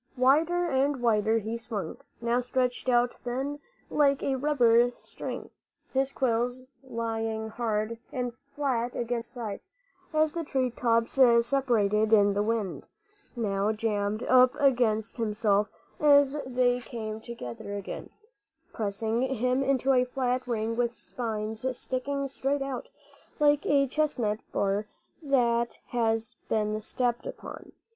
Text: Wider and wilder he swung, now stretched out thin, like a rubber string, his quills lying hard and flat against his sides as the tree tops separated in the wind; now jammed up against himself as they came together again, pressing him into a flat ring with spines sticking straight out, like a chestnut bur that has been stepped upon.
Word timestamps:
Wider 0.17 0.65
and 0.67 0.99
wilder 0.99 1.37
he 1.37 1.57
swung, 1.57 1.97
now 2.21 2.39
stretched 2.39 2.89
out 2.89 3.13
thin, 3.13 3.59
like 3.91 4.23
a 4.23 4.35
rubber 4.35 4.93
string, 4.97 5.51
his 5.93 6.11
quills 6.11 6.69
lying 6.83 7.49
hard 7.49 7.99
and 8.11 8.33
flat 8.55 8.95
against 8.95 9.27
his 9.27 9.33
sides 9.35 9.69
as 10.11 10.31
the 10.31 10.43
tree 10.43 10.71
tops 10.71 11.19
separated 11.45 12.13
in 12.13 12.33
the 12.33 12.41
wind; 12.41 12.87
now 13.35 13.71
jammed 13.71 14.23
up 14.23 14.55
against 14.59 15.17
himself 15.17 15.67
as 15.99 16.35
they 16.47 16.79
came 16.79 17.21
together 17.21 17.75
again, 17.75 18.09
pressing 18.73 19.21
him 19.21 19.61
into 19.61 19.93
a 19.93 20.03
flat 20.05 20.47
ring 20.47 20.75
with 20.75 20.95
spines 20.95 21.77
sticking 21.77 22.27
straight 22.27 22.63
out, 22.63 22.87
like 23.39 23.67
a 23.67 23.85
chestnut 23.85 24.39
bur 24.51 24.87
that 25.21 25.77
has 25.89 26.37
been 26.49 26.81
stepped 26.81 27.27
upon. 27.27 27.71